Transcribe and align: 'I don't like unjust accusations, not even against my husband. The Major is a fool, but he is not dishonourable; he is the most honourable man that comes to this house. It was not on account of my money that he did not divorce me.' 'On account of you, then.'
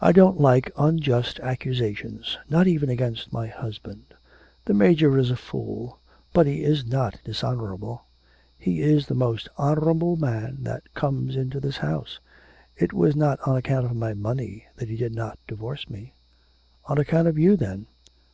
'I 0.00 0.12
don't 0.12 0.40
like 0.40 0.70
unjust 0.74 1.38
accusations, 1.40 2.38
not 2.48 2.66
even 2.66 2.88
against 2.88 3.30
my 3.30 3.46
husband. 3.46 4.14
The 4.64 4.72
Major 4.72 5.18
is 5.18 5.30
a 5.30 5.36
fool, 5.36 5.98
but 6.32 6.46
he 6.46 6.62
is 6.64 6.86
not 6.86 7.20
dishonourable; 7.24 8.06
he 8.56 8.80
is 8.80 9.06
the 9.06 9.14
most 9.14 9.50
honourable 9.58 10.16
man 10.16 10.60
that 10.62 10.94
comes 10.94 11.34
to 11.34 11.60
this 11.60 11.76
house. 11.76 12.20
It 12.74 12.94
was 12.94 13.14
not 13.14 13.38
on 13.46 13.54
account 13.58 13.84
of 13.84 13.94
my 13.94 14.14
money 14.14 14.64
that 14.76 14.88
he 14.88 14.96
did 14.96 15.14
not 15.14 15.38
divorce 15.46 15.90
me.' 15.90 16.14
'On 16.86 16.96
account 16.96 17.28
of 17.28 17.38
you, 17.38 17.54
then.' 17.58 17.86